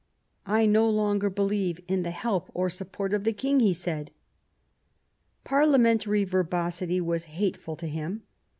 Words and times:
"I 0.47 0.65
no 0.65 0.89
longer 0.89 1.29
believe 1.29 1.79
in 1.87 2.01
the 2.01 2.09
help 2.09 2.49
or 2.55 2.69
the 2.69 2.75
support 2.75 3.13
of 3.13 3.23
the 3.23 3.33
King," 3.33 3.59
he 3.59 3.71
said. 3.71 4.09
Parliamentary 5.43 6.23
verbosity 6.23 6.99
was 6.99 7.25
hateful 7.25 7.75
to 7.75 7.85
him. 7.85 8.23